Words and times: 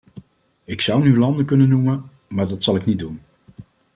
Ik 0.63 0.81
zou 0.81 1.03
nu 1.03 1.17
landen 1.17 1.45
kunnen 1.45 1.69
noemen, 1.69 2.09
maar 2.27 2.47
dat 2.47 2.63
zal 2.63 2.75
ik 2.75 2.85
niet 2.85 2.99
doen. 2.99 3.21